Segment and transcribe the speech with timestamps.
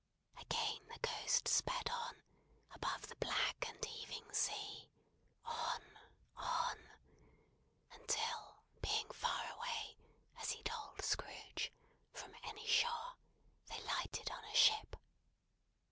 [0.39, 2.15] Again the Ghost sped on,
[2.73, 4.89] above the black and heaving sea
[5.45, 5.99] on,
[6.35, 6.89] on
[7.91, 9.97] until, being far away,
[10.39, 11.71] as he told Scrooge,
[12.15, 13.13] from any shore,
[13.67, 14.95] they lighted on a ship.